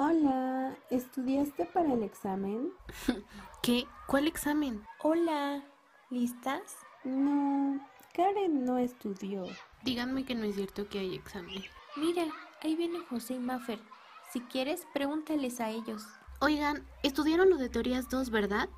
[0.00, 2.70] Hola, ¿estudiaste para el examen?
[3.62, 3.84] ¿Qué?
[4.06, 4.86] ¿Cuál examen?
[5.02, 5.64] Hola,
[6.08, 6.76] ¿listas?
[7.02, 9.44] No, Karen no estudió.
[9.82, 11.64] Díganme que no es cierto que hay examen.
[11.96, 12.26] Mira,
[12.62, 13.80] ahí viene José y Maffer.
[14.32, 16.06] Si quieres, pregúntales a ellos.
[16.38, 18.68] Oigan, estudiaron lo de teorías 2, ¿verdad?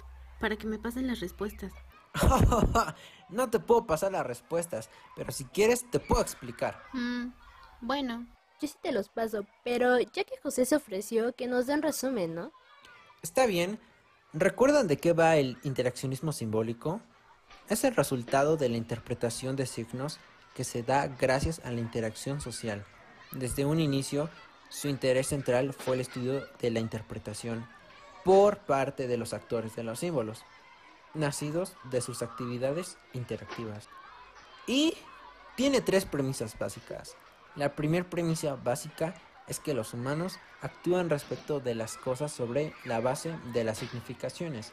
[0.40, 1.74] Para que me pasen las respuestas.
[3.28, 6.82] no te puedo pasar las respuestas, pero si quieres te puedo explicar.
[6.94, 7.26] Mm,
[7.82, 8.26] bueno.
[8.60, 12.34] Yo sí te los paso, pero ya que José se ofreció, que nos den resumen,
[12.34, 12.52] ¿no?
[13.22, 13.78] Está bien.
[14.32, 17.00] ¿Recuerdan de qué va el interaccionismo simbólico?
[17.68, 20.18] Es el resultado de la interpretación de signos
[20.54, 22.84] que se da gracias a la interacción social.
[23.32, 24.28] Desde un inicio,
[24.68, 27.66] su interés central fue el estudio de la interpretación
[28.24, 30.44] por parte de los actores de los símbolos,
[31.14, 33.88] nacidos de sus actividades interactivas.
[34.66, 34.96] Y
[35.56, 37.16] tiene tres premisas básicas.
[37.56, 39.14] La primera premisa básica
[39.48, 44.72] es que los humanos actúan respecto de las cosas sobre la base de las significaciones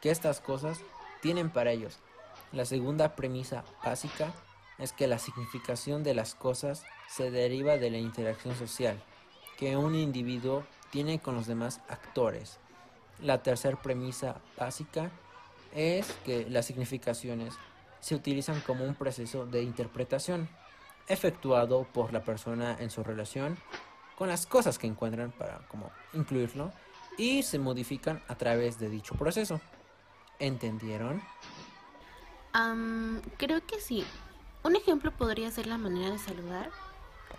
[0.00, 0.80] que estas cosas
[1.22, 2.00] tienen para ellos.
[2.52, 4.32] La segunda premisa básica
[4.78, 9.00] es que la significación de las cosas se deriva de la interacción social
[9.56, 12.58] que un individuo tiene con los demás actores.
[13.20, 15.10] La tercera premisa básica
[15.74, 17.54] es que las significaciones
[18.00, 20.48] se utilizan como un proceso de interpretación
[21.08, 23.56] efectuado por la persona en su relación
[24.16, 26.72] con las cosas que encuentran para como incluirlo
[27.18, 29.60] y se modifican a través de dicho proceso.
[30.38, 31.22] ¿Entendieron?
[33.36, 34.02] creo que sí.
[34.64, 36.70] Un ejemplo podría ser la manera de saludar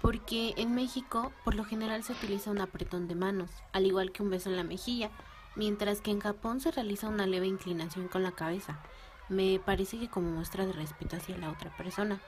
[0.01, 4.21] porque en México por lo general se utiliza un apretón de manos, al igual que
[4.21, 5.09] un beso en la mejilla,
[5.55, 8.79] mientras que en Japón se realiza una leve inclinación con la cabeza.
[9.27, 12.21] Me parece que como muestra de respeto hacia la otra persona.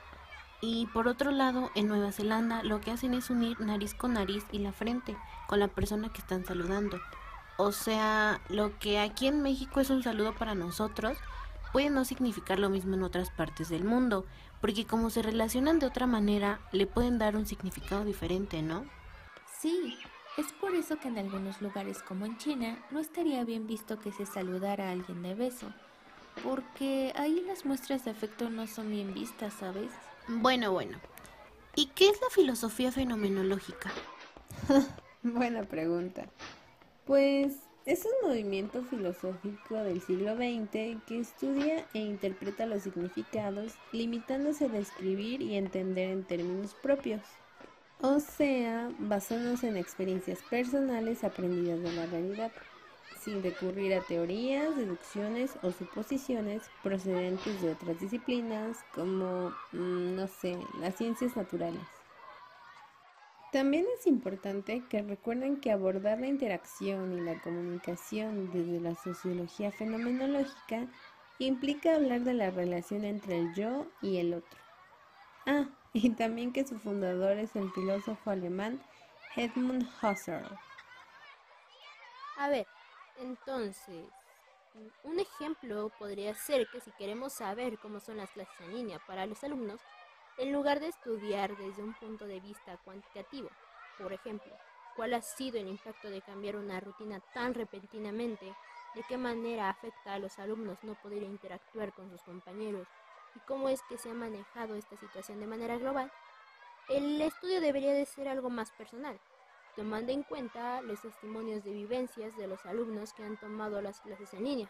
[0.62, 4.44] Y por otro lado, en Nueva Zelanda lo que hacen es unir nariz con nariz
[4.52, 5.16] y la frente
[5.48, 7.00] con la persona que están saludando.
[7.58, 11.18] O sea, lo que aquí en México es un saludo para nosotros,
[11.72, 14.26] puede no significar lo mismo en otras partes del mundo,
[14.62, 18.86] porque como se relacionan de otra manera, le pueden dar un significado diferente, ¿no?
[19.60, 19.98] Sí,
[20.38, 24.12] es por eso que en algunos lugares como en China no estaría bien visto que
[24.12, 25.68] se saludara a alguien de beso,
[26.44, 29.92] porque ahí las muestras de afecto no son bien vistas, ¿sabes?
[30.32, 31.00] Bueno, bueno.
[31.76, 33.92] ¿Y qué es la filosofía fenomenológica?
[35.24, 36.28] Buena pregunta.
[37.06, 37.56] Pues
[37.88, 44.70] es un movimiento filosófico del siglo XX que estudia e interpreta los significados, limitándose a
[44.70, 47.22] describir y entender en términos propios.
[48.02, 52.52] O sea, basándose en experiencias personales aprendidas de la realidad,
[53.20, 60.58] sin recurrir a teorías, deducciones o suposiciones procedentes de otras disciplinas como, mm, no sé,
[60.80, 61.84] las ciencias naturales.
[63.52, 69.72] También es importante que recuerden que abordar la interacción y la comunicación desde la sociología
[69.72, 70.88] fenomenológica
[71.40, 74.60] implica hablar de la relación entre el yo y el otro.
[75.48, 78.80] Ah, y también que su fundador es el filósofo alemán
[79.36, 80.46] Edmund Husserl.
[82.38, 82.68] A ver,
[83.20, 84.06] entonces,
[85.04, 89.26] un ejemplo podría ser que si queremos saber cómo son las clases en línea para
[89.26, 89.82] los alumnos,
[90.38, 93.50] en lugar de estudiar desde un punto de vista cuantitativo.
[93.98, 94.54] Por ejemplo,
[94.96, 98.54] cuál ha sido el impacto de cambiar una rutina tan repentinamente,
[98.96, 102.88] de qué manera afecta a los alumnos no poder interactuar con sus compañeros
[103.36, 106.12] y cómo es que se ha manejado esta situación de manera global,
[106.88, 109.20] el estudio debería de ser algo más personal,
[109.80, 114.34] tomando en cuenta los testimonios de vivencias de los alumnos que han tomado las clases
[114.34, 114.70] en línea,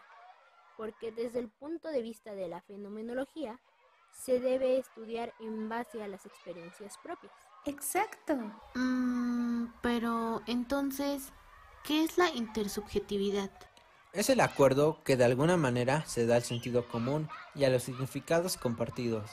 [0.76, 3.58] porque desde el punto de vista de la fenomenología,
[4.12, 7.32] se debe estudiar en base a las experiencias propias.
[7.66, 8.36] Exacto.
[8.76, 11.32] Mm, pero entonces,
[11.82, 13.50] ¿qué es la intersubjetividad?
[14.12, 17.82] Es el acuerdo que de alguna manera se da al sentido común y a los
[17.82, 19.28] significados compartidos,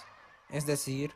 [0.50, 1.14] es decir,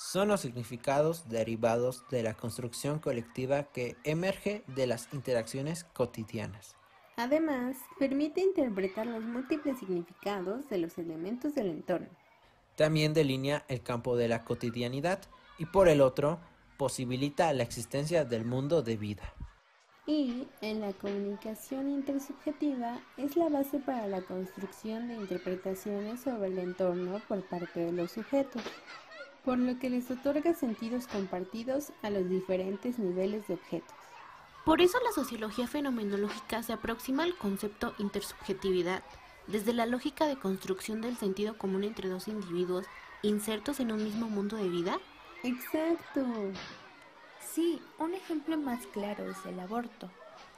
[0.00, 6.74] son los significados derivados de la construcción colectiva que emerge de las interacciones cotidianas.
[7.16, 12.08] Además, permite interpretar los múltiples significados de los elementos del entorno
[12.80, 15.20] también delinea el campo de la cotidianidad
[15.58, 16.40] y por el otro
[16.78, 19.34] posibilita la existencia del mundo de vida.
[20.06, 26.58] Y en la comunicación intersubjetiva es la base para la construcción de interpretaciones sobre el
[26.58, 28.62] entorno por parte de los sujetos,
[29.44, 33.94] por lo que les otorga sentidos compartidos a los diferentes niveles de objetos.
[34.64, 39.02] Por eso la sociología fenomenológica se aproxima al concepto intersubjetividad
[39.46, 42.86] desde la lógica de construcción del sentido común entre dos individuos
[43.22, 44.98] insertos en un mismo mundo de vida?
[45.42, 46.24] Exacto.
[47.40, 50.10] Sí, un ejemplo más claro es el aborto.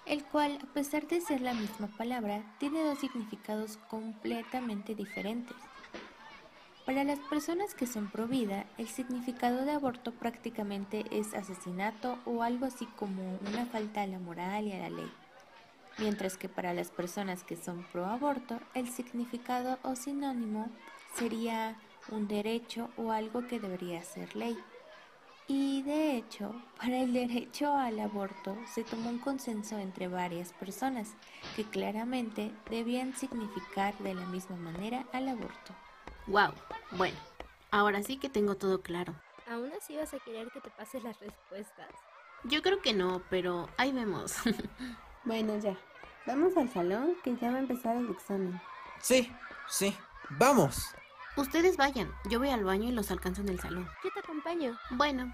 [0.05, 5.57] el cual, a pesar de ser la misma palabra, tiene dos significados completamente diferentes.
[6.87, 12.43] Para las personas que son pro vida, el significado de aborto prácticamente es asesinato o
[12.43, 15.11] algo así como una falta a la moral y a la ley.
[15.99, 20.69] Mientras que para las personas que son pro aborto, el significado o sinónimo
[21.15, 21.77] sería
[22.11, 24.59] un derecho o algo que debería ser ley.
[25.47, 31.15] Y de hecho, para el derecho al aborto se tomó un consenso entre varias personas
[31.55, 35.75] que claramente debían significar de la misma manera al aborto.
[36.27, 36.53] Wow,
[36.93, 37.17] bueno,
[37.71, 39.15] ahora sí que tengo todo claro.
[39.51, 41.89] ¿Aún así vas a querer que te pases las respuestas?
[42.45, 44.37] Yo creo que no, pero ahí vemos.
[45.25, 45.77] Bueno, ya.
[46.27, 48.61] Vamos al salón que ya va a empezar el examen.
[49.01, 49.31] Sí,
[49.69, 49.97] sí,
[50.31, 50.97] vamos.
[51.37, 53.89] Ustedes vayan, yo voy al baño y los alcanzo en el salón.
[54.03, 54.77] Yo te acompaño.
[54.91, 55.33] Bueno,